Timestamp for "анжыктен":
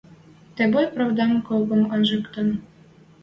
1.93-2.47